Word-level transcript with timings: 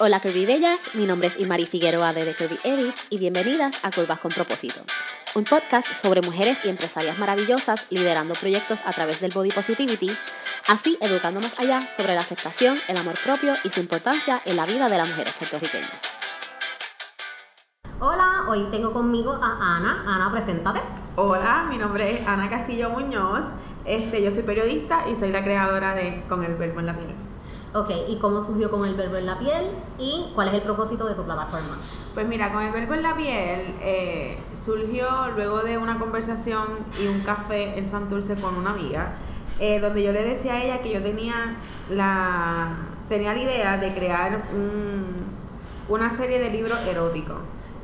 Hola 0.00 0.20
Curvy 0.20 0.46
Bellas, 0.46 0.78
mi 0.94 1.06
nombre 1.06 1.26
es 1.26 1.40
Imari 1.40 1.66
Figueroa 1.66 2.12
de 2.12 2.24
The 2.24 2.36
Curvy 2.36 2.60
Edit 2.62 2.94
y 3.10 3.18
bienvenidas 3.18 3.74
a 3.82 3.90
Curvas 3.90 4.20
con 4.20 4.30
Propósito, 4.30 4.78
un 5.34 5.42
podcast 5.42 5.92
sobre 5.92 6.22
mujeres 6.22 6.60
y 6.62 6.68
empresarias 6.68 7.18
maravillosas 7.18 7.84
liderando 7.90 8.34
proyectos 8.34 8.80
a 8.86 8.92
través 8.92 9.20
del 9.20 9.32
body 9.32 9.50
positivity, 9.50 10.16
así 10.68 10.96
educando 11.00 11.40
más 11.40 11.52
allá 11.58 11.84
sobre 11.88 12.14
la 12.14 12.20
aceptación, 12.20 12.78
el 12.86 12.96
amor 12.96 13.16
propio 13.24 13.54
y 13.64 13.70
su 13.70 13.80
importancia 13.80 14.40
en 14.44 14.54
la 14.54 14.66
vida 14.66 14.88
de 14.88 14.98
las 14.98 15.08
mujeres 15.08 15.34
puertorriqueñas. 15.34 15.90
Hola, 17.98 18.44
hoy 18.48 18.68
tengo 18.70 18.92
conmigo 18.92 19.32
a 19.32 19.78
Ana. 19.78 20.04
Ana, 20.06 20.30
preséntate. 20.30 20.80
Hola, 21.16 21.66
mi 21.68 21.76
nombre 21.76 22.20
es 22.20 22.28
Ana 22.28 22.48
Castillo 22.48 22.90
Muñoz. 22.90 23.40
Este, 23.84 24.22
yo 24.22 24.30
soy 24.30 24.44
periodista 24.44 25.08
y 25.10 25.16
soy 25.16 25.32
la 25.32 25.42
creadora 25.42 25.96
de 25.96 26.22
Con 26.28 26.44
el 26.44 26.54
Verbo 26.54 26.78
en 26.78 26.86
la 26.86 26.96
Piel. 26.96 27.27
Ok, 27.74 27.90
¿y 28.08 28.16
cómo 28.16 28.42
surgió 28.42 28.70
con 28.70 28.86
el 28.86 28.94
verbo 28.94 29.16
en 29.16 29.26
la 29.26 29.38
piel? 29.38 29.66
¿Y 29.98 30.30
cuál 30.34 30.48
es 30.48 30.54
el 30.54 30.62
propósito 30.62 31.06
de 31.06 31.14
tu 31.14 31.22
plataforma? 31.24 31.76
Pues 32.14 32.26
mira, 32.26 32.50
con 32.50 32.62
el 32.62 32.72
verbo 32.72 32.94
en 32.94 33.02
la 33.02 33.14
piel 33.14 33.74
eh, 33.82 34.38
surgió 34.54 35.06
luego 35.36 35.62
de 35.62 35.76
una 35.76 35.98
conversación 35.98 36.64
y 36.98 37.06
un 37.06 37.20
café 37.20 37.78
en 37.78 37.86
Santurce 37.86 38.36
con 38.36 38.56
una 38.56 38.70
amiga, 38.70 39.16
eh, 39.60 39.80
donde 39.80 40.02
yo 40.02 40.12
le 40.12 40.24
decía 40.24 40.54
a 40.54 40.64
ella 40.64 40.82
que 40.82 40.94
yo 40.94 41.02
tenía 41.02 41.34
la, 41.90 42.70
tenía 43.10 43.34
la 43.34 43.42
idea 43.42 43.76
de 43.76 43.94
crear 43.94 44.42
una 45.88 46.16
serie 46.16 46.38
de 46.38 46.50
libros 46.50 46.78
eróticos 46.86 47.36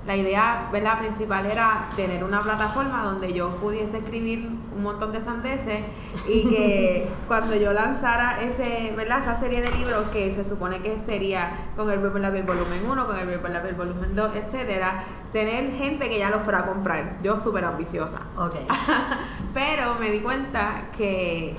la 0.06 0.16
idea 0.16 0.68
¿verdad? 0.70 0.98
principal 0.98 1.46
era 1.46 1.88
tener 1.96 2.24
una 2.24 2.42
plataforma 2.42 3.02
donde 3.04 3.32
yo 3.32 3.56
pudiese 3.56 3.98
escribir 3.98 4.46
un 4.74 4.82
montón 4.82 5.12
de 5.12 5.20
sandeces 5.20 5.80
y 6.28 6.48
que 6.48 7.08
cuando 7.28 7.54
yo 7.56 7.72
lanzara 7.72 8.40
ese, 8.42 8.92
¿verdad? 8.96 9.20
esa 9.20 9.40
serie 9.40 9.62
de 9.62 9.70
libros 9.70 10.08
que 10.12 10.34
se 10.34 10.44
supone 10.44 10.80
que 10.80 10.98
sería 11.06 11.70
con 11.76 11.90
el 11.90 11.98
verbo 12.00 12.16
en 12.16 12.22
la 12.22 12.32
piel 12.32 12.44
volumen 12.44 12.84
1, 12.86 13.06
con 13.06 13.18
el 13.18 13.26
verbo 13.26 13.46
en 13.46 13.52
la 13.54 13.62
piel 13.62 13.74
volumen 13.74 14.14
2, 14.14 14.36
etcétera, 14.36 15.04
tener 15.32 15.72
gente 15.72 16.08
que 16.08 16.18
ya 16.18 16.30
lo 16.30 16.40
fuera 16.40 16.60
a 16.60 16.66
comprar. 16.66 17.18
Yo 17.22 17.38
súper 17.38 17.64
ambiciosa. 17.64 18.20
Okay. 18.36 18.66
Pero 19.54 19.94
me 19.98 20.10
di 20.10 20.20
cuenta 20.20 20.88
que 20.96 21.56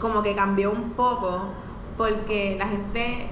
como 0.00 0.22
que 0.22 0.34
cambió 0.34 0.70
un 0.70 0.90
poco 0.90 1.48
porque 1.96 2.56
la 2.58 2.68
gente 2.68 3.28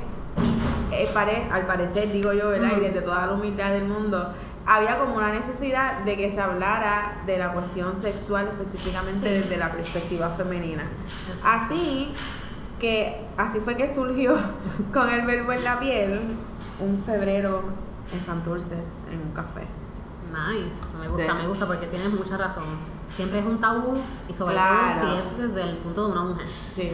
eh, 1.02 1.48
al 1.50 1.66
parecer, 1.66 2.12
digo 2.12 2.32
yo, 2.32 2.50
¿verdad? 2.50 2.70
Y 2.76 2.80
desde 2.80 3.00
toda 3.02 3.26
la 3.26 3.32
humildad 3.32 3.72
del 3.72 3.84
mundo, 3.84 4.32
había 4.66 4.98
como 4.98 5.16
una 5.16 5.30
necesidad 5.30 6.00
de 6.00 6.16
que 6.16 6.30
se 6.30 6.40
hablara 6.40 7.22
de 7.24 7.38
la 7.38 7.52
cuestión 7.52 7.96
sexual 7.98 8.48
específicamente 8.48 9.30
desde 9.30 9.56
la 9.56 9.70
perspectiva 9.70 10.30
femenina. 10.30 10.82
Así 11.42 12.12
que 12.80 13.24
así 13.36 13.60
fue 13.60 13.76
que 13.76 13.94
surgió 13.94 14.36
con 14.92 15.08
el 15.08 15.24
verbo 15.24 15.52
en 15.52 15.64
la 15.64 15.78
piel 15.78 16.20
un 16.80 17.02
febrero 17.04 17.62
en 18.12 18.24
Santurce, 18.24 18.74
en 19.10 19.20
un 19.20 19.32
café. 19.32 19.66
Nice, 20.32 20.98
me 21.00 21.08
gusta, 21.08 21.34
me 21.34 21.46
gusta 21.46 21.66
porque 21.66 21.86
tienes 21.86 22.10
mucha 22.12 22.36
razón. 22.36 22.64
Siempre 23.14 23.38
es 23.38 23.46
un 23.46 23.58
tabú 23.58 23.96
y 24.28 24.34
sobre 24.34 24.56
todo 24.56 24.66
si 25.00 25.18
es 25.18 25.48
desde 25.48 25.70
el 25.70 25.76
punto 25.78 26.06
de 26.06 26.12
una 26.12 26.22
mujer. 26.24 26.46
Sí. 26.74 26.92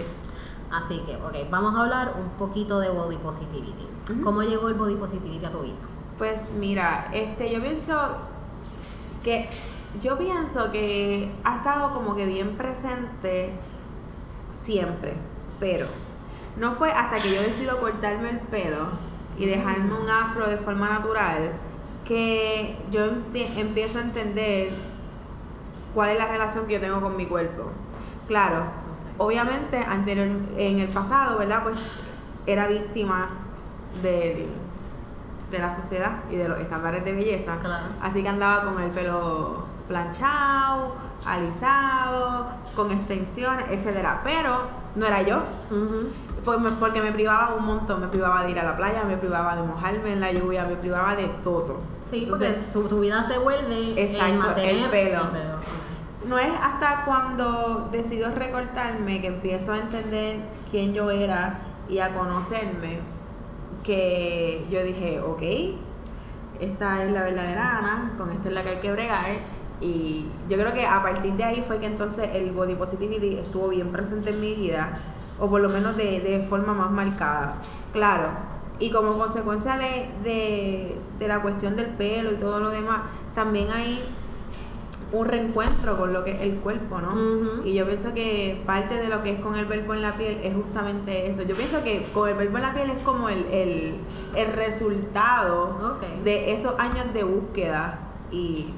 Así 0.73 1.01
que, 1.01 1.17
ok, 1.17 1.51
vamos 1.51 1.75
a 1.75 1.83
hablar 1.83 2.15
un 2.19 2.31
poquito 2.39 2.81
de 2.81 2.89
body 2.89 3.19
positivity. 3.19 3.87
¿Cómo 4.25 4.43
llegó 4.43 4.69
el 4.69 4.75
body 4.75 4.97
positivity 4.97 5.45
a 5.45 5.53
tu 5.53 5.61
vida? 5.61 5.77
Pues 6.17 6.51
mira, 6.59 7.11
este, 7.13 7.53
yo 7.53 7.61
pienso 7.61 7.95
que 9.23 9.49
yo 10.01 10.17
pienso 10.17 10.73
que 10.73 11.31
ha 11.45 11.57
estado 11.57 11.93
como 11.93 12.17
que 12.17 12.25
bien 12.25 12.57
presente 12.57 13.53
siempre, 14.65 15.15
pero 15.61 15.87
no 16.57 16.73
fue 16.73 16.91
hasta 16.91 17.19
que 17.19 17.35
yo 17.35 17.43
decido 17.43 17.79
cortarme 17.79 18.31
el 18.31 18.41
pelo 18.41 18.89
y 19.39 19.47
dejarme 19.47 19.93
un 19.95 20.09
afro 20.09 20.47
de 20.47 20.57
forma 20.57 20.89
natural 20.89 21.53
que 22.07 22.77
yo 22.91 23.05
empiezo 23.57 23.99
a 23.99 24.03
entender 24.03 24.71
cuál 25.95 26.11
es 26.11 26.19
la 26.19 26.29
relación 26.29 26.67
que 26.67 26.75
yo 26.75 26.81
tengo 26.81 27.01
con 27.01 27.17
mi 27.17 27.27
cuerpo. 27.27 27.71
Claro, 28.27 28.65
obviamente 29.19 29.79
anterior, 29.79 30.29
en 30.57 30.81
el 30.81 30.89
pasado, 30.89 31.39
¿verdad? 31.39 31.63
Pues 31.63 31.79
era 32.47 32.67
víctima 32.67 33.31
de, 34.03 34.49
de, 35.51 35.59
la 35.59 35.75
sociedad 35.75 36.13
y 36.31 36.37
de 36.37 36.49
los 36.49 36.59
estándares 36.59 37.05
de 37.05 37.13
belleza. 37.13 37.57
Así 38.01 38.23
que 38.23 38.29
andaba 38.29 38.65
con 38.65 38.81
el 38.81 38.91
pelo 38.91 39.65
planchado, 39.89 40.95
alisado, 41.27 42.49
con 42.75 42.91
extensiones, 42.91 43.67
etcétera. 43.71 44.23
Pero 44.25 44.83
no 44.95 45.07
era 45.07 45.23
yo. 45.23 45.43
Pues 46.45 46.59
porque 46.81 47.01
me 47.01 47.13
privaba 47.13 47.55
un 47.55 47.65
montón, 47.65 48.01
me 48.01 48.09
privaba 48.09 48.43
de 48.43 48.51
ir 48.51 48.59
a 48.59 48.65
la 48.65 48.77
playa, 48.77 49.05
me 49.05 49.17
privaba 49.17 49.55
de 49.55 49.63
mojarme 49.63 50.13
en 50.13 50.21
la 50.21 50.33
lluvia, 50.33 50.65
me 50.65 50.75
privaba 50.75 51.15
de 51.15 51.29
todo. 51.45 51.81
Sí, 52.11 52.27
porque 52.29 52.49
tu, 52.73 53.01
vida 53.01 53.27
se 53.29 53.39
vuelve 53.39 54.03
exacto, 54.03 54.61
el 54.61 54.91
pelo 54.91 55.21
no 56.27 56.39
es 56.39 56.51
hasta 56.61 57.05
cuando 57.05 57.89
decido 57.93 58.35
recortarme 58.35 59.21
que 59.21 59.29
empiezo 59.29 59.73
a 59.73 59.79
entender 59.79 60.37
quién 60.71 60.95
yo 60.95 61.11
era 61.11 61.61
y 61.89 61.99
a 61.99 62.15
conocerme 62.15 63.01
que 63.85 64.65
yo 64.71 64.83
dije, 64.83 65.21
ok, 65.21 65.43
esta 66.61 67.05
es 67.05 67.13
la 67.13 67.23
verdadera 67.23 67.79
Ana, 67.79 68.13
con 68.17 68.31
esta 68.31 68.49
es 68.49 68.55
la 68.55 68.63
que 68.63 68.69
hay 68.71 68.77
que 68.77 68.93
bregar. 68.93 69.27
Y 69.81 70.27
yo 70.49 70.57
creo 70.57 70.73
que 70.73 70.87
a 70.87 71.03
partir 71.03 71.33
de 71.33 71.43
ahí 71.43 71.65
fue 71.67 71.79
que 71.79 71.87
entonces 71.87 72.31
el 72.35 72.53
body 72.53 72.77
positivity 72.77 73.39
estuvo 73.39 73.69
bien 73.69 73.91
presente 73.91 74.31
en 74.31 74.41
mi 74.41 74.55
vida, 74.55 74.97
o 75.41 75.51
por 75.51 75.61
lo 75.61 75.69
menos 75.69 75.97
de, 75.97 76.21
de 76.21 76.47
forma 76.49 76.73
más 76.73 76.91
marcada. 76.93 77.57
Claro, 77.93 78.31
y 78.79 78.91
como 78.91 79.19
consecuencia 79.19 79.77
de, 79.77 80.09
de, 80.23 80.97
de 81.19 81.29
la 81.29 81.43
cuestión 81.43 81.75
del 81.75 81.89
pelo 81.89 82.31
y 82.31 82.37
todo 82.37 82.61
lo 82.61 82.71
demás, 82.71 83.01
también 83.35 83.69
hay 83.73 84.05
un 85.13 85.27
reencuentro 85.27 85.99
con 85.99 86.13
lo 86.13 86.25
que 86.25 86.33
es 86.33 86.41
el 86.41 86.57
cuerpo, 86.57 87.01
¿no? 87.01 87.65
Y 87.65 87.75
yo 87.75 87.87
pienso 87.87 88.15
que 88.15 88.63
parte 88.67 88.97
de 88.97 89.09
lo 89.09 89.23
que 89.23 89.33
es 89.33 89.41
con 89.41 89.57
el 89.57 89.67
verbo 89.67 89.95
en 89.95 90.03
la 90.03 90.13
piel 90.15 90.39
es 90.43 90.55
justamente 90.55 91.31
eso. 91.31 91.43
Yo 91.43 91.55
pienso 91.55 91.83
que 91.85 92.11
con 92.15 92.29
el 92.31 92.35
verbo 92.35 92.57
en 92.57 92.63
la 92.63 92.73
piel 92.75 92.91
es 92.91 92.99
como 93.05 93.29
el, 93.29 93.45
el, 93.53 93.95
el 94.35 94.53
resultado 94.55 95.99
de 96.25 96.53
esos 96.53 96.79
años 96.79 97.13
de 97.13 97.25
búsqueda 97.25 97.99
y 98.31 98.69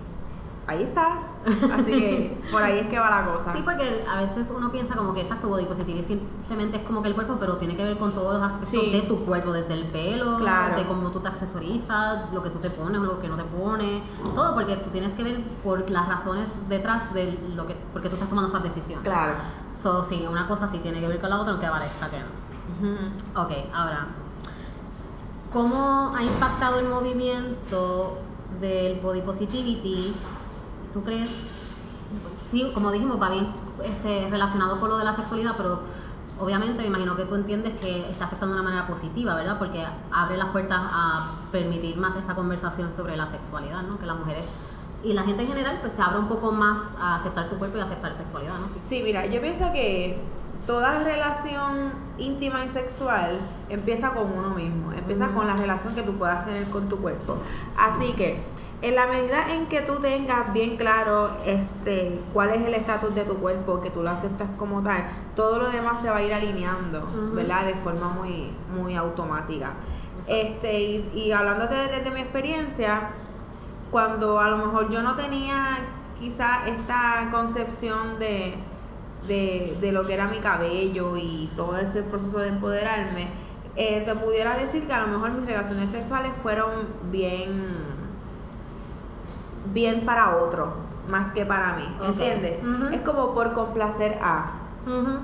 ahí 0.66 0.82
está. 0.82 1.33
Así 1.46 1.90
que 1.90 2.42
por 2.50 2.62
ahí 2.62 2.78
es 2.78 2.86
que 2.86 2.98
va 2.98 3.10
la 3.10 3.26
cosa. 3.26 3.52
Sí, 3.52 3.60
porque 3.64 4.04
a 4.08 4.22
veces 4.22 4.50
uno 4.54 4.70
piensa 4.70 4.94
como 4.96 5.12
que 5.14 5.20
exacto 5.20 5.48
body 5.48 5.66
positive 5.66 6.02
simplemente 6.02 6.78
es 6.78 6.84
como 6.84 7.02
que 7.02 7.08
el 7.08 7.14
cuerpo, 7.14 7.36
pero 7.38 7.56
tiene 7.56 7.76
que 7.76 7.84
ver 7.84 7.98
con 7.98 8.12
todos 8.12 8.34
los 8.34 8.42
aspectos 8.42 8.92
de 8.92 9.02
tu 9.02 9.24
cuerpo, 9.24 9.52
desde 9.52 9.74
el 9.74 9.84
pelo, 9.86 10.38
de 10.38 10.84
cómo 10.86 11.10
tú 11.10 11.20
te 11.20 11.28
accesorizas, 11.28 12.32
lo 12.32 12.42
que 12.42 12.50
tú 12.50 12.58
te 12.58 12.70
pones 12.70 12.98
o 12.98 13.04
lo 13.04 13.20
que 13.20 13.28
no 13.28 13.36
te 13.36 13.44
pones, 13.44 14.02
todo 14.34 14.54
porque 14.54 14.76
tú 14.76 14.90
tienes 14.90 15.14
que 15.14 15.22
ver 15.22 15.42
por 15.62 15.88
las 15.90 16.08
razones 16.08 16.48
detrás 16.68 17.12
de 17.12 17.38
lo 17.54 17.66
que, 17.66 17.76
porque 17.92 18.08
tú 18.08 18.14
estás 18.14 18.28
tomando 18.28 18.48
esas 18.48 18.62
decisiones. 18.62 19.04
Claro. 19.04 19.34
So, 19.80 20.02
sí, 20.04 20.26
una 20.28 20.48
cosa 20.48 20.68
sí 20.68 20.78
tiene 20.78 21.00
que 21.00 21.08
ver 21.08 21.20
con 21.20 21.30
la 21.30 21.40
otra, 21.40 21.52
aunque 21.52 21.66
parezca 21.66 22.08
que 22.08 22.18
no. 22.18 23.42
Ok, 23.42 23.50
ahora, 23.74 24.06
¿cómo 25.52 26.10
ha 26.14 26.22
impactado 26.22 26.80
el 26.80 26.88
movimiento 26.88 28.18
del 28.60 29.00
body 29.00 29.20
positivity 29.22 30.14
¿Tú 30.94 31.02
crees? 31.02 31.28
Sí, 32.50 32.70
como 32.72 32.92
dijimos, 32.92 33.20
va 33.20 33.28
bien 33.28 33.48
este, 33.84 34.30
relacionado 34.30 34.78
con 34.78 34.88
lo 34.88 34.96
de 34.96 35.04
la 35.04 35.16
sexualidad, 35.16 35.54
pero 35.56 35.80
obviamente 36.38 36.80
me 36.80 36.86
imagino 36.86 37.16
que 37.16 37.24
tú 37.24 37.34
entiendes 37.34 37.78
que 37.80 38.08
está 38.08 38.26
afectando 38.26 38.54
de 38.54 38.60
una 38.60 38.70
manera 38.70 38.86
positiva, 38.86 39.34
¿verdad? 39.34 39.58
Porque 39.58 39.84
abre 40.12 40.36
las 40.36 40.50
puertas 40.50 40.78
a 40.80 41.32
permitir 41.50 41.96
más 41.96 42.14
esa 42.14 42.36
conversación 42.36 42.92
sobre 42.92 43.16
la 43.16 43.26
sexualidad, 43.26 43.82
¿no? 43.82 43.98
Que 43.98 44.06
las 44.06 44.16
mujeres 44.16 44.46
y 45.02 45.12
la 45.12 45.24
gente 45.24 45.42
en 45.42 45.48
general 45.48 45.78
pues 45.80 45.92
se 45.94 46.00
abre 46.00 46.20
un 46.20 46.28
poco 46.28 46.52
más 46.52 46.80
a 46.98 47.16
aceptar 47.16 47.46
su 47.46 47.56
cuerpo 47.56 47.76
y 47.76 47.80
a 47.80 47.84
aceptar 47.84 48.14
sexualidad, 48.14 48.54
¿no? 48.60 48.68
Sí, 48.88 49.02
mira, 49.02 49.26
yo 49.26 49.40
pienso 49.40 49.72
que 49.72 50.22
toda 50.64 51.02
relación 51.02 51.92
íntima 52.18 52.64
y 52.64 52.68
sexual 52.68 53.40
empieza 53.68 54.14
con 54.14 54.30
uno 54.30 54.50
mismo, 54.50 54.92
empieza 54.92 55.28
con 55.28 55.46
la 55.46 55.56
relación 55.56 55.94
que 55.96 56.02
tú 56.02 56.14
puedas 56.14 56.46
tener 56.46 56.70
con 56.70 56.88
tu 56.88 56.98
cuerpo. 56.98 57.36
Así 57.76 58.12
que 58.12 58.53
en 58.84 58.94
la 58.96 59.06
medida 59.06 59.50
en 59.50 59.64
que 59.66 59.80
tú 59.80 59.94
tengas 59.94 60.52
bien 60.52 60.76
claro 60.76 61.30
este 61.46 62.20
cuál 62.34 62.50
es 62.50 62.66
el 62.66 62.74
estatus 62.74 63.14
de 63.14 63.24
tu 63.24 63.36
cuerpo, 63.38 63.80
que 63.80 63.88
tú 63.88 64.02
lo 64.02 64.10
aceptas 64.10 64.46
como 64.58 64.82
tal, 64.82 65.06
todo 65.34 65.58
lo 65.58 65.70
demás 65.70 66.02
se 66.02 66.10
va 66.10 66.18
a 66.18 66.22
ir 66.22 66.34
alineando, 66.34 67.08
¿verdad? 67.32 67.64
De 67.64 67.74
forma 67.76 68.10
muy, 68.10 68.50
muy 68.76 68.94
automática. 68.94 69.72
Este, 70.26 70.82
y, 70.82 71.10
y 71.14 71.32
hablándote 71.32 71.74
desde 71.74 72.10
mi 72.10 72.20
experiencia, 72.20 73.08
cuando 73.90 74.38
a 74.38 74.50
lo 74.50 74.58
mejor 74.58 74.90
yo 74.90 75.00
no 75.00 75.16
tenía 75.16 75.78
quizá 76.20 76.68
esta 76.68 77.30
concepción 77.32 78.18
de, 78.18 78.54
de, 79.26 79.78
de 79.80 79.92
lo 79.92 80.06
que 80.06 80.12
era 80.12 80.26
mi 80.26 80.40
cabello 80.40 81.16
y 81.16 81.50
todo 81.56 81.78
ese 81.78 82.02
proceso 82.02 82.36
de 82.38 82.48
empoderarme, 82.48 83.28
eh, 83.76 84.02
te 84.02 84.14
pudiera 84.14 84.58
decir 84.58 84.86
que 84.86 84.92
a 84.92 85.00
lo 85.00 85.06
mejor 85.06 85.30
mis 85.32 85.46
relaciones 85.46 85.90
sexuales 85.90 86.32
fueron 86.42 86.70
bien 87.10 87.93
bien 89.72 90.04
para 90.04 90.36
otro, 90.36 90.74
más 91.10 91.32
que 91.32 91.44
para 91.44 91.74
mí, 91.74 91.96
¿entiendes? 92.02 92.58
Es 92.92 93.00
como 93.00 93.34
por 93.34 93.52
complacer 93.52 94.18
a. 94.22 94.52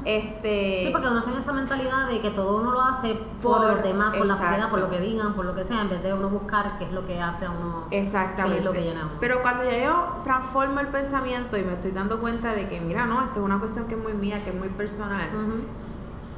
este 0.05 0.85
Sí, 0.87 0.89
porque 0.93 1.09
uno 1.09 1.23
tiene 1.23 1.41
esa 1.41 1.53
mentalidad 1.53 2.09
de 2.09 2.21
que 2.21 2.31
todo 2.31 2.61
uno 2.61 2.71
lo 2.71 2.81
hace 2.81 3.15
por, 3.43 3.61
los 3.61 3.83
demás, 3.83 4.17
por 4.17 4.27
la 4.27 4.37
sociedad, 4.37 4.71
por 4.71 4.81
lo 4.81 4.91
que 4.91 5.01
digan, 5.01 5.35
por 5.35 5.45
lo 5.45 5.55
que 5.55 5.65
sea, 5.65 5.83
en 5.83 5.91
vez 5.91 6.03
de 6.03 6.15
uno 6.15 6.29
buscar 6.29 6.79
qué 6.79 6.85
es 6.85 6.93
lo 6.93 7.07
que 7.07 7.21
hace 7.21 7.45
a 7.47 7.51
uno. 7.51 7.85
Exactamente. 7.91 8.59
es 8.59 8.65
lo 8.65 8.73
que 8.73 8.83
llena 8.83 9.09
Pero 9.21 9.43
cuando 9.43 9.65
ya 9.65 9.85
yo 9.85 10.21
transformo 10.25 10.81
el 10.81 10.89
pensamiento 10.89 11.57
y 11.57 11.63
me 11.63 11.75
estoy 11.75 11.91
dando 11.93 12.21
cuenta 12.21 12.53
de 12.53 12.69
que, 12.69 12.81
mira, 12.81 13.07
no, 13.07 13.23
esto 13.23 13.41
es 13.41 13.45
una 13.45 13.59
cuestión 13.59 13.87
que 13.87 13.95
es 13.95 14.01
muy 14.01 14.15
mía, 14.15 14.43
que 14.45 14.51
es 14.51 14.57
muy 14.57 14.69
personal, 14.69 15.29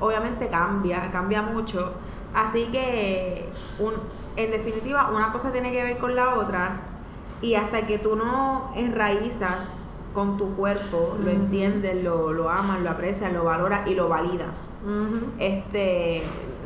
obviamente 0.00 0.48
cambia, 0.48 1.10
cambia 1.10 1.42
mucho. 1.42 1.92
Así 2.34 2.64
que, 2.72 3.50
un, 3.78 3.92
en 4.36 4.50
definitiva, 4.50 5.10
una 5.10 5.32
cosa 5.32 5.52
tiene 5.52 5.70
que 5.70 5.82
ver 5.82 5.98
con 5.98 6.16
la 6.16 6.34
otra 6.34 6.91
y 7.42 7.56
hasta 7.56 7.86
que 7.86 7.98
tú 7.98 8.16
no 8.16 8.70
enraizas 8.76 9.56
con 10.14 10.38
tu 10.38 10.54
cuerpo, 10.54 11.16
lo 11.22 11.30
entiendes, 11.30 12.02
lo, 12.02 12.32
lo 12.32 12.48
amas, 12.48 12.80
lo 12.80 12.90
aprecias, 12.90 13.32
lo 13.32 13.44
valoras 13.44 13.86
y 13.86 13.94
lo 13.94 14.08
validas. 14.08 14.54
Este, 15.38 16.22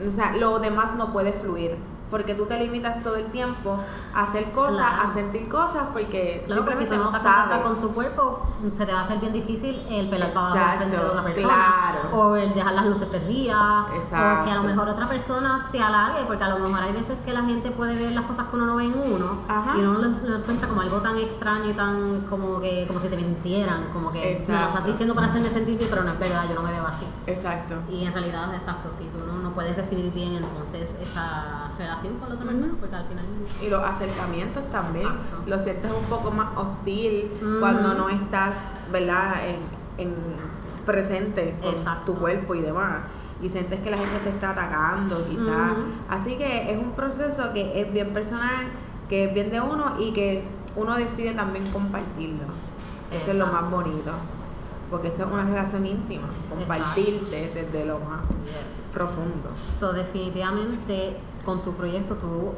o 0.07 0.13
sea, 0.13 0.37
lo 0.37 0.59
demás 0.59 0.95
no 0.95 1.13
puede 1.13 1.33
fluir 1.33 1.77
porque 2.11 2.35
tú 2.35 2.47
te 2.47 2.59
limitas 2.59 3.03
todo 3.03 3.17
el 3.17 3.27
tiempo 3.27 3.79
a 4.15 4.25
hacer 4.25 4.53
cosas, 4.53 4.87
a 5.05 5.13
sentir 5.13 5.49
cosas, 5.49 5.89
porque 5.93 6.45
simplemente 6.47 6.95
si 6.95 7.01
no, 7.01 7.13
sabes. 7.13 7.59
con 7.59 7.81
tu 7.81 7.93
cuerpo, 7.93 8.43
se 8.77 8.87
te 8.87 8.93
va 8.93 9.01
a 9.01 9.05
hacer 9.05 9.19
bien 9.19 9.33
difícil 9.33 9.83
el 9.91 10.09
pelar 10.09 10.33
para 10.33 10.77
frente 10.77 10.97
de 10.97 11.05
otra 11.05 11.23
persona, 11.23 11.95
o 12.13 12.37
el 12.37 12.55
dejar 12.55 12.75
las 12.75 12.87
luces 12.87 13.07
prendidas, 13.07 13.87
o 13.91 14.45
que 14.45 14.51
a 14.51 14.55
lo 14.55 14.63
mejor 14.63 14.89
otra 14.89 15.09
persona 15.09 15.69
te 15.73 15.81
halague, 15.81 16.25
porque 16.27 16.45
a 16.45 16.51
lo 16.51 16.69
mejor 16.69 16.85
hay 16.85 16.93
veces 16.93 17.19
que 17.25 17.33
la 17.33 17.43
gente 17.43 17.71
puede 17.71 17.95
ver 17.95 18.13
las 18.13 18.25
cosas 18.25 18.47
que 18.47 18.57
uno 18.57 18.67
no 18.67 18.77
ve 18.77 18.85
en 18.85 18.95
uno, 18.95 19.43
y 19.77 19.81
uno 19.81 19.99
lo, 19.99 20.37
encuentra 20.37 20.69
como 20.69 20.81
algo 20.81 21.01
tan 21.01 21.17
extraño 21.19 21.71
y 21.71 21.73
tan 21.75 22.23
como 22.29 22.61
que 22.61 22.87
como 22.87 23.01
si 23.01 23.09
te 23.09 23.17
mintieran, 23.17 23.89
como 23.93 24.11
que 24.11 24.45
me 24.47 24.55
lo 24.55 24.67
estás 24.67 24.87
diciendo 24.87 25.15
para 25.15 25.29
hacerme 25.29 25.51
sentir 25.51 25.79
bien, 25.79 25.91
pero 25.91 26.03
no 26.03 26.13
es 26.13 26.19
verdad, 26.19 26.49
yo 26.49 26.55
no 26.55 26.63
me 26.63 26.73
veo 26.73 26.87
así. 26.87 27.07
Exacto. 27.27 27.75
Y 27.91 28.05
en 28.05 28.13
realidad, 28.13 28.55
exacto, 28.55 28.91
si 28.97 29.05
tú 29.05 29.19
no, 29.19 29.41
no 29.41 29.51
puedes 29.53 29.77
recibir 29.77 30.13
bien 30.13 30.35
entonces 30.35 30.89
esa 31.01 31.71
relación 31.79 32.19
con 32.19 32.29
la 32.29 32.35
otra 32.35 32.47
persona, 32.47 32.75
porque 32.79 32.97
al 32.97 33.07
final... 33.07 33.25
Y 33.63 33.69
los 33.69 33.83
acercamientos 33.83 34.71
también, 34.71 35.09
lo 35.47 35.59
sientes 35.59 35.93
un 35.93 36.05
poco 36.05 36.31
más 36.31 36.57
hostil 36.57 37.31
cuando 37.61 37.95
no 37.95 38.09
estás, 38.09 38.46
¿verdad?, 38.91 39.35
en, 39.99 40.15
presente 40.85 41.57
con 41.61 42.05
tu 42.05 42.15
cuerpo 42.15 42.55
y 42.55 42.61
demás. 42.61 43.01
Y 43.43 43.49
sientes 43.49 43.81
que 43.81 43.91
la 43.91 43.97
gente 43.97 44.19
te 44.23 44.31
está 44.31 44.51
atacando, 44.51 45.27
quizás. 45.29 45.73
Así 46.09 46.37
que 46.37 46.71
es 46.71 46.79
un 46.79 46.93
proceso 46.93 47.53
que 47.53 47.81
es 47.81 47.93
bien 47.93 48.13
personal, 48.13 48.67
que 49.09 49.25
es 49.25 49.35
bien 49.35 49.51
de 49.51 49.61
uno 49.61 49.97
y 49.99 50.13
que 50.13 50.45
uno 50.77 50.97
decide 50.97 51.33
también 51.33 51.67
compartirlo. 51.73 52.45
Eso 53.11 53.31
es 53.31 53.37
lo 53.37 53.47
más 53.49 53.71
bonito. 53.71 54.13
Porque 54.91 55.09
eso 55.09 55.25
es 55.25 55.33
una 55.33 55.45
relación 55.45 55.85
íntima, 55.85 56.29
compartirte 56.49 57.51
desde 57.53 57.85
lo 57.85 57.99
más 57.99 58.21
profundo. 58.95 59.51
So, 59.79 59.93
definitivamente 59.93 61.17
con 61.45 61.63
tu 61.63 61.73
proyecto 61.75 62.15
tú 62.15 62.53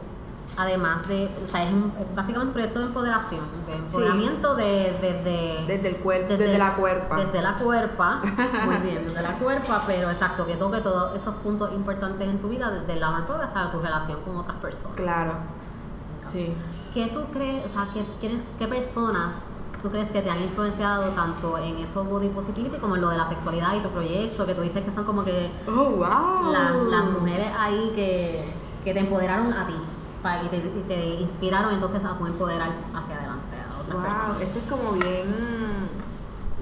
además 0.57 1.07
de, 1.09 1.31
o 1.45 1.49
sea, 1.51 1.65
es, 1.65 1.75
básicamente 2.15 2.47
un 2.47 2.53
proyecto 2.53 2.81
de 2.81 2.87
empoderación, 2.87 3.41
de 3.67 3.75
empoderamiento 3.75 4.55
de, 4.57 4.97
desde, 5.01 5.67
desde 5.67 5.89
el 5.89 5.97
cuerpo, 5.97 6.37
desde, 6.37 6.59
la 6.59 6.75
cuerpa. 6.75 7.17
Desde 7.17 7.43
la 7.43 7.55
cuerpa, 7.55 8.23
muy 8.65 8.77
bien, 8.79 9.07
desde 9.07 9.23
la 9.23 9.39
cuerpa, 9.39 9.83
pero 9.87 10.11
exacto, 10.11 10.47
que 10.47 10.57
toque 10.57 10.81
todos 10.81 11.17
esos 11.17 11.35
puntos 11.37 11.73
importantes 11.73 12.29
en 12.29 12.39
tu 12.39 12.49
vida, 12.49 12.71
desde 12.71 12.95
el 12.95 13.03
amor 13.03 13.27
propio 13.27 13.47
hasta 13.47 13.71
tu 13.71 13.81
relación 13.81 14.21
con 14.23 14.37
otras 14.37 14.57
personas. 14.59 14.97
Claro, 14.97 15.33
sí. 16.33 16.55
¿Qué 16.95 17.07
tú 17.07 17.25
crees, 17.33 17.67
o 17.67 17.69
sea, 17.69 17.89
qué, 17.93 18.41
qué 18.59 18.69
personas 18.69 19.35
tú 19.83 19.91
crees 19.91 20.11
que 20.11 20.23
te 20.23 20.29
han 20.29 20.43
influenciado 20.43 21.11
tanto 21.11 21.57
en 21.59 21.77
eso 21.77 22.03
body 22.03 22.31
positivity 22.31 22.79
como 22.79 22.97
en 22.97 23.03
lo 23.03 23.11
de 23.11 23.17
la 23.17 23.29
sexualidad 23.29 23.77
y 23.77 23.81
tu 23.81 23.91
proyecto, 23.91 24.45
que 24.45 24.55
tú 24.55 24.63
dices 24.63 24.83
que 24.83 24.91
son 24.91 25.05
como 25.05 25.23
que 25.23 25.53
oh, 25.69 25.91
wow. 25.91 26.53
las 26.91 27.05
mujeres 27.05 27.47
ahí 27.57 27.93
que 27.95 28.69
que 28.85 28.95
te 28.95 29.01
empoderaron 29.01 29.53
a 29.53 29.67
ti 29.67 29.75
y, 30.37 30.83
te, 30.89 31.07
inspiraron 31.21 31.75
entonces 31.75 32.01
a 32.05 32.17
tu 32.17 32.27
empoderar 32.27 32.71
hacia 32.95 33.17
adelante 33.17 33.57
a 33.57 33.81
otras 33.81 34.29
wow, 34.29 34.41
Esto 34.41 34.59
es 34.59 34.65
como 34.71 34.93
bien, 34.93 35.25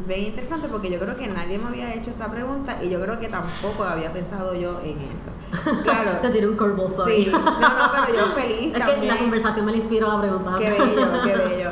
bien 0.07 0.25
interesante 0.25 0.69
porque 0.69 0.91
yo 0.91 0.99
creo 0.99 1.17
que 1.17 1.27
nadie 1.29 1.59
me 1.59 1.69
había 1.69 1.95
hecho 1.95 2.11
esa 2.11 2.31
pregunta 2.31 2.79
y 2.83 2.89
yo 2.89 3.01
creo 3.01 3.19
que 3.19 3.29
tampoco 3.29 3.85
había 3.85 4.13
pensado 4.13 4.55
yo 4.55 4.81
en 4.83 4.99
eso. 4.99 5.31
Claro. 5.85 6.11
te 6.23 6.31
tiré 6.31 6.49
un 6.49 6.57
curveball, 6.57 6.95
sorry. 6.95 7.25
Sí, 7.25 7.31
no, 7.31 7.39
no, 7.39 8.07
pero 8.07 8.19
yo 8.19 8.27
feliz 8.35 8.75
es 8.77 8.85
que 8.85 9.07
la 9.07 9.19
conversación 9.19 9.67
me 9.67 9.73
la 9.73 9.79
inspiró 9.79 10.09
la 10.09 10.21
pregunta. 10.21 10.59
Qué 10.59 10.71
bello, 10.71 11.23
qué 11.25 11.37
bello. 11.49 11.71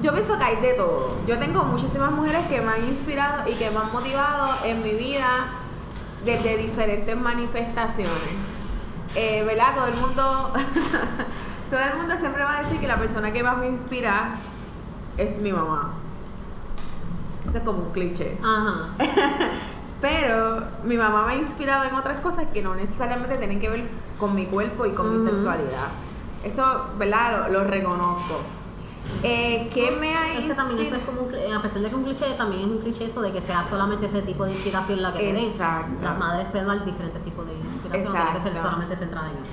Yo 0.00 0.12
pienso 0.12 0.38
que 0.38 0.44
hay 0.44 0.56
de 0.56 0.74
todo. 0.74 1.16
Yo 1.26 1.38
tengo 1.38 1.64
muchísimas 1.64 2.10
mujeres 2.12 2.46
que 2.46 2.60
me 2.60 2.72
han 2.72 2.86
inspirado 2.86 3.48
y 3.48 3.54
que 3.54 3.70
me 3.70 3.78
han 3.78 3.92
motivado 3.92 4.54
en 4.64 4.82
mi 4.82 4.90
vida 4.90 5.46
desde 6.24 6.56
diferentes 6.56 7.16
manifestaciones 7.16 8.53
eh, 9.14 9.44
¿verdad? 9.44 9.74
Todo 9.74 9.86
el 9.86 9.96
mundo, 9.96 10.52
todo 11.70 11.80
el 11.80 11.96
mundo 11.96 12.16
siempre 12.18 12.44
va 12.44 12.58
a 12.58 12.62
decir 12.62 12.80
que 12.80 12.86
la 12.86 12.96
persona 12.96 13.32
que 13.32 13.42
más 13.42 13.58
me 13.58 13.68
inspira 13.68 14.36
es 15.16 15.36
mi 15.38 15.52
mamá. 15.52 15.94
Eso 17.48 17.58
es 17.58 17.64
como 17.64 17.82
un 17.82 17.92
cliché. 17.92 18.38
Ajá. 18.42 18.88
Pero 20.00 20.64
mi 20.84 20.96
mamá 20.96 21.26
me 21.26 21.32
ha 21.32 21.36
inspirado 21.36 21.84
en 21.88 21.94
otras 21.94 22.20
cosas 22.20 22.46
que 22.52 22.62
no 22.62 22.74
necesariamente 22.74 23.36
tienen 23.38 23.60
que 23.60 23.70
ver 23.70 23.88
con 24.18 24.34
mi 24.34 24.46
cuerpo 24.46 24.84
y 24.86 24.90
con 24.90 25.16
mi 25.16 25.30
sexualidad. 25.30 25.88
Eso, 26.42 26.90
¿verdad? 26.98 27.48
lo 27.50 27.64
reconozco. 27.64 28.40
Eh, 29.22 29.70
¿Qué 29.72 29.90
me 29.90 30.14
ha 30.14 30.34
es 30.38 30.56
también 30.56 30.86
eso 30.86 30.96
es 30.96 31.02
como 31.02 31.22
a 31.22 31.62
pesar 31.62 31.80
de 31.80 31.88
que 31.88 31.94
un 31.94 32.04
cliché, 32.04 32.26
también 32.34 32.62
es 32.62 32.68
un 32.68 32.78
cliché 32.78 33.06
eso 33.06 33.22
de 33.22 33.32
que 33.32 33.40
sea 33.40 33.64
solamente 33.68 34.06
ese 34.06 34.22
tipo 34.22 34.44
de 34.44 34.52
inspiración 34.52 35.02
la 35.02 35.12
que 35.12 35.18
te 35.18 35.32
den. 35.32 35.58
Las 35.58 36.18
madres 36.18 36.52
dar 36.52 36.84
diferentes 36.84 37.24
tipos 37.24 37.46
de 37.46 37.54
inspiración, 37.54 38.04
no 38.04 38.12
tiene 38.12 38.32
que 38.32 38.40
ser 38.40 38.54
solamente 38.54 38.96
centrada 38.96 39.30
en 39.30 39.36
eso. 39.36 39.52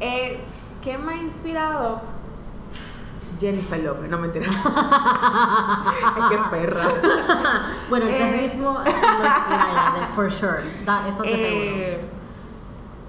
Eh, 0.00 0.40
¿Qué 0.82 0.98
me 0.98 1.12
ha 1.12 1.16
inspirado? 1.22 2.00
Jennifer 3.38 3.82
López, 3.82 4.08
no 4.08 4.18
me 4.18 4.26
entiendes. 4.26 4.54
es 4.56 4.62
que 6.28 6.38
perra. 6.50 6.84
bueno, 7.88 8.06
el 8.06 8.18
terrorismo 8.18 8.80
eh. 8.84 8.92
for 10.14 10.30
sure. 10.30 10.62
eso 11.08 11.22
te 11.22 11.32
eh, 11.32 11.96
seguro. 12.00 12.21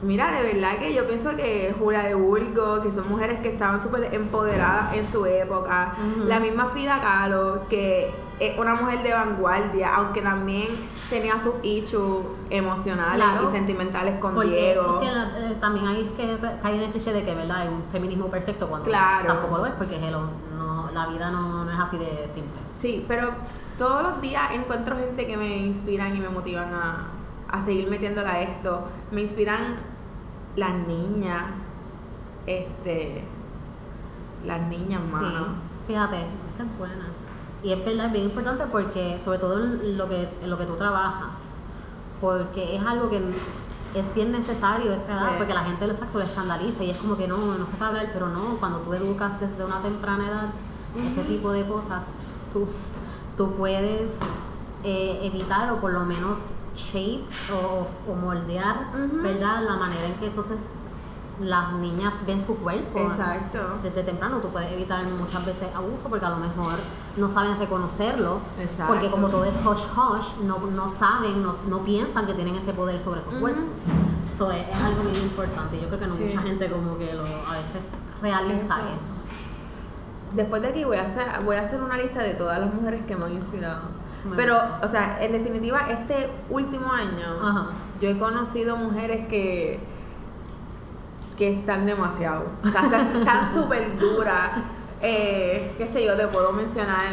Mira, 0.03 0.31
de 0.31 0.53
verdad 0.53 0.77
que 0.79 0.93
yo 0.93 1.07
pienso 1.07 1.35
que 1.37 1.73
Julia 1.79 2.03
de 2.03 2.15
Burgos, 2.15 2.81
que 2.81 2.91
son 2.91 3.07
mujeres 3.09 3.39
que 3.39 3.49
estaban 3.49 3.79
súper 3.81 4.13
empoderadas 4.13 4.93
en 4.95 5.09
su 5.09 5.25
época, 5.25 5.95
la 6.17 6.39
misma 6.39 6.65
Frida 6.65 6.99
Kahlo, 6.99 7.67
que 7.69 8.13
es 8.39 8.57
una 8.57 8.75
mujer 8.75 9.01
de 9.01 9.13
vanguardia, 9.13 9.95
aunque 9.95 10.21
también 10.21 10.67
tenía 11.09 11.37
sus 11.37 11.53
issues 11.63 12.25
emocionales 12.49 13.25
y 13.47 13.51
sentimentales 13.51 14.19
con 14.19 14.39
Diego. 14.41 15.01
Es 15.01 15.09
que 15.09 15.15
eh, 15.15 15.57
también 15.61 15.87
hay 15.87 16.03
que 16.17 16.37
caer 16.61 16.75
en 16.75 16.81
el 16.81 16.91
cliché 16.91 17.13
de 17.13 17.23
que 17.23 17.33
¿verdad? 17.33 17.61
hay 17.61 17.67
un 17.69 17.83
feminismo 17.85 18.27
perfecto 18.27 18.67
cuando 18.67 18.91
tampoco 18.91 19.59
lo 19.59 19.65
es, 19.67 19.73
porque 19.73 19.99
no, 19.99 20.91
la 20.91 21.07
vida 21.07 21.31
no, 21.31 21.69
es 21.71 21.79
así 21.79 21.97
de 21.97 22.27
simple. 22.27 22.59
Sí, 22.77 23.05
pero 23.07 23.29
todos 23.77 24.03
los 24.03 24.21
días 24.21 24.51
encuentro 24.53 24.97
gente 24.97 25.25
que 25.25 25.37
me 25.37 25.57
inspiran 25.57 26.15
y 26.15 26.19
me 26.19 26.27
motivan 26.27 26.73
a, 26.73 27.07
a 27.49 27.61
seguir 27.61 27.89
metiéndola 27.89 28.31
a 28.31 28.41
esto. 28.41 28.83
Me 29.11 29.21
inspiran 29.21 29.92
las 30.55 30.73
niñas, 30.87 31.43
este, 32.45 33.23
las 34.45 34.61
niñas, 34.67 35.03
mano. 35.05 35.29
Sí, 35.29 35.45
fíjate, 35.87 36.17
esa 36.17 36.63
es 36.63 36.77
buena. 36.77 37.07
Y 37.63 37.71
es 37.71 37.85
verdad, 37.85 38.07
es 38.07 38.11
bien 38.11 38.25
importante 38.25 38.65
porque, 38.71 39.19
sobre 39.23 39.39
todo 39.39 39.63
en 39.63 39.97
lo 39.97 40.09
que, 40.09 40.29
en 40.41 40.49
lo 40.49 40.57
que 40.57 40.65
tú 40.65 40.75
trabajas, 40.75 41.39
porque 42.19 42.75
es 42.75 42.85
algo 42.85 43.09
que 43.09 43.21
es 43.95 44.13
bien 44.15 44.31
necesario, 44.31 44.93
es 44.93 45.07
verdad, 45.07 45.37
porque 45.37 45.53
la 45.53 45.63
gente 45.63 45.87
lo, 45.87 45.93
exacto, 45.93 46.17
lo 46.17 46.25
escandaliza 46.25 46.83
y 46.83 46.89
es 46.89 46.97
como 46.97 47.15
que 47.15 47.27
no, 47.27 47.37
no 47.37 47.65
se 47.65 47.75
puede 47.75 47.89
hablar, 47.91 48.09
pero 48.11 48.27
no, 48.27 48.57
cuando 48.59 48.79
tú 48.79 48.93
educas 48.93 49.39
desde 49.39 49.63
una 49.63 49.81
temprana 49.81 50.27
edad 50.27 50.49
ese 51.11 51.23
tipo 51.23 51.51
de 51.51 51.65
cosas, 51.65 52.05
tú, 52.51 52.67
tú 53.37 53.51
puedes 53.53 54.11
eh, 54.83 55.19
evitar 55.23 55.71
o 55.71 55.79
por 55.79 55.91
lo 55.91 56.01
menos 56.01 56.37
shape 56.75 57.23
o, 57.51 58.15
moldear, 58.15 58.91
¿verdad? 59.21 59.63
La 59.63 59.75
manera 59.75 60.05
en 60.05 60.15
que 60.15 60.27
entonces 60.27 60.57
las 61.41 61.73
niñas 61.73 62.13
ven 62.25 62.43
su 62.43 62.55
cuerpo. 62.57 62.99
Exacto. 62.99 63.79
Desde 63.81 64.03
temprano 64.03 64.37
tú 64.37 64.49
puedes 64.49 64.71
evitar 64.71 65.03
muchas 65.05 65.45
veces 65.45 65.69
abuso 65.75 66.03
porque 66.09 66.25
a 66.25 66.29
lo 66.29 66.37
mejor 66.37 66.73
no 67.17 67.29
saben 67.29 67.57
reconocerlo. 67.57 68.39
Exacto. 68.59 68.93
Porque 68.93 69.09
como 69.09 69.29
todo 69.29 69.45
es 69.45 69.55
hush 69.55 69.85
hush, 69.97 70.43
no, 70.43 70.59
no 70.59 70.91
saben, 70.91 71.41
no, 71.41 71.55
no 71.67 71.79
piensan 71.79 72.25
que 72.25 72.33
tienen 72.33 72.55
ese 72.55 72.73
poder 72.73 72.99
sobre 72.99 73.21
su 73.21 73.31
cuerpo. 73.31 73.61
Eso 74.33 74.51
es, 74.51 74.65
algo 74.75 75.03
muy 75.03 75.17
importante. 75.17 75.79
Yo 75.79 75.87
creo 75.87 75.99
que 75.99 76.07
no 76.07 76.15
mucha 76.15 76.41
gente 76.41 76.69
como 76.69 76.97
que 76.97 77.13
lo, 77.13 77.23
a 77.23 77.57
veces 77.57 77.81
realiza 78.21 78.75
eso. 78.95 79.11
Después 80.33 80.61
de 80.63 80.69
aquí 80.69 80.83
voy 80.83 80.97
a 80.97 81.03
hacer, 81.03 81.27
voy 81.45 81.55
a 81.55 81.61
hacer 81.61 81.81
una 81.81 81.97
lista 81.97 82.23
de 82.23 82.33
todas 82.33 82.59
las 82.59 82.73
mujeres 82.73 83.05
que 83.05 83.15
me 83.15 83.25
han 83.25 83.33
inspirado 83.33 84.02
pero, 84.35 84.61
o 84.81 84.87
sea, 84.87 85.17
en 85.21 85.31
definitiva, 85.33 85.79
este 85.89 86.29
último 86.49 86.91
año 86.91 87.71
yo 87.99 88.09
he 88.09 88.17
conocido 88.17 88.77
mujeres 88.77 89.27
que 89.27 89.79
que 91.37 91.51
están 91.51 91.85
demasiado, 91.85 92.45
o 92.63 92.67
sea, 92.67 92.83
están 92.83 93.53
súper 93.53 93.97
duras. 93.97 94.51
Eh, 95.01 95.73
qué 95.77 95.87
sé 95.87 96.05
yo, 96.05 96.15
te 96.15 96.27
puedo 96.27 96.53
mencionar 96.53 97.07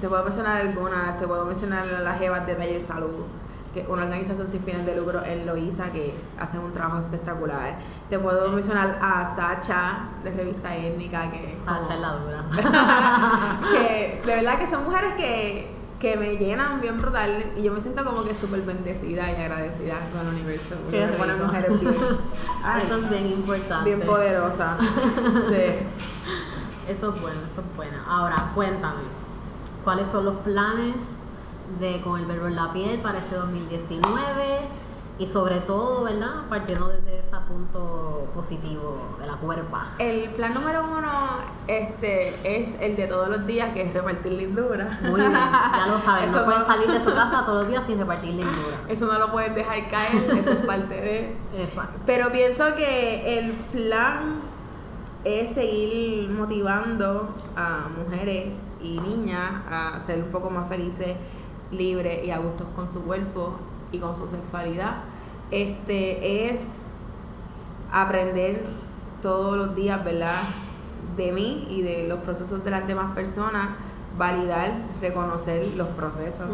Te 0.00 0.08
puedo 0.08 0.24
mencionar 0.24 0.60
algunas, 0.62 1.18
te 1.18 1.26
puedo 1.26 1.44
mencionar 1.44 1.86
las 1.86 2.18
Jevas 2.18 2.44
de 2.46 2.54
Taller 2.56 2.80
Salud, 2.80 3.26
que 3.72 3.80
es 3.80 3.88
una 3.88 4.04
organización 4.04 4.50
sin 4.50 4.62
fines 4.62 4.84
de 4.84 4.96
lucro 4.96 5.22
en 5.24 5.46
Loíza 5.46 5.92
que 5.92 6.14
hacen 6.38 6.60
un 6.60 6.72
trabajo 6.72 7.00
espectacular. 7.00 7.78
Te 8.10 8.18
puedo 8.18 8.50
mencionar 8.50 8.98
a 9.00 9.36
Sacha 9.36 10.08
de 10.24 10.32
Revista 10.32 10.74
Étnica, 10.74 11.30
que 11.30 11.58
Sacha 11.64 11.94
es 11.94 12.00
la 12.00 12.12
dura. 12.12 13.60
que 13.70 14.22
de 14.26 14.34
verdad 14.34 14.58
que 14.58 14.68
son 14.68 14.84
mujeres 14.84 15.14
que, 15.14 15.75
que 16.00 16.16
me 16.16 16.36
llenan 16.36 16.80
bien 16.80 17.00
brutal 17.00 17.52
y 17.56 17.62
yo 17.62 17.72
me 17.72 17.80
siento 17.80 18.04
como 18.04 18.22
que 18.22 18.34
súper 18.34 18.62
bendecida 18.62 19.30
y 19.30 19.34
agradecida 19.34 19.98
con 20.12 20.26
el 20.26 20.34
universo. 20.34 20.74
Qué 20.90 21.06
pone 21.18 21.32
rico. 21.32 21.46
mujeres 21.46 21.80
bien, 21.80 21.94
ay, 22.64 22.82
Eso 22.84 22.96
es 22.98 23.10
bien 23.10 23.26
importante. 23.32 23.94
bien 23.94 24.06
poderosa. 24.06 24.76
Sí. 25.48 26.92
Eso 26.92 27.12
es 27.14 27.20
bueno, 27.20 27.40
eso 27.50 27.60
es 27.62 27.76
bueno. 27.76 27.98
Ahora, 28.06 28.50
cuéntame, 28.54 29.02
¿cuáles 29.82 30.08
son 30.08 30.24
los 30.26 30.36
planes 30.36 30.94
de 31.80 32.00
Con 32.02 32.20
el 32.20 32.26
Verbo 32.26 32.46
en 32.46 32.54
la 32.56 32.72
Piel 32.72 33.00
para 33.00 33.18
este 33.18 33.34
2019? 33.34 34.60
Y 35.18 35.26
sobre 35.26 35.60
todo, 35.60 36.04
¿verdad? 36.04 36.46
Partiendo 36.48 36.88
desde 36.88 37.20
ese 37.20 37.26
punto 37.48 38.28
positivo 38.34 39.16
de 39.20 39.26
la 39.26 39.34
cuerpa. 39.34 39.86
El 39.98 40.30
plan 40.30 40.52
número 40.52 40.84
uno 40.84 41.10
este, 41.66 42.34
es 42.44 42.80
el 42.80 42.96
de 42.96 43.06
todos 43.06 43.28
los 43.28 43.46
días, 43.46 43.72
que 43.72 43.82
es 43.82 43.94
repartir 43.94 44.32
lindura. 44.32 44.98
Muy 45.02 45.20
bien, 45.20 45.32
ya 45.32 45.86
lo 45.86 46.00
saben, 46.00 46.32
no 46.32 46.38
Eso 46.38 46.44
pueden 46.44 46.66
salir 46.66 46.90
de 46.90 47.00
su 47.00 47.14
casa 47.14 47.44
todos 47.46 47.60
los 47.60 47.68
días 47.68 47.84
sin 47.86 47.98
repartir 47.98 48.30
lindura. 48.34 48.76
Eso 48.88 49.06
no 49.06 49.18
lo 49.18 49.32
pueden 49.32 49.54
dejar 49.54 49.88
caer, 49.88 50.30
eso 50.38 50.50
es 50.50 50.66
parte 50.66 50.94
de... 50.94 51.36
Exacto. 51.62 51.98
Pero 52.04 52.30
pienso 52.32 52.74
que 52.74 53.38
el 53.38 53.52
plan 53.52 54.40
es 55.24 55.50
seguir 55.50 56.28
motivando 56.30 57.30
a 57.56 57.88
mujeres 57.88 58.48
y 58.82 59.00
niñas 59.00 59.62
a 59.70 59.98
ser 60.06 60.22
un 60.22 60.30
poco 60.30 60.50
más 60.50 60.68
felices, 60.68 61.16
libres 61.70 62.24
y 62.24 62.30
a 62.30 62.38
gustos 62.38 62.68
con 62.74 62.88
su 62.88 63.02
cuerpo 63.02 63.58
y 63.92 63.98
con 63.98 64.16
su 64.16 64.28
sexualidad. 64.28 64.96
Este 65.50 66.50
es 66.50 66.60
aprender 67.92 68.64
todos 69.22 69.56
los 69.56 69.74
días, 69.74 70.04
¿verdad? 70.04 70.42
De 71.16 71.32
mí 71.32 71.66
y 71.70 71.82
de 71.82 72.06
los 72.08 72.18
procesos 72.20 72.64
de 72.64 72.70
las 72.70 72.86
demás 72.86 73.14
personas, 73.14 73.70
validar, 74.18 74.72
reconocer 75.00 75.74
los 75.76 75.88
procesos 75.88 76.48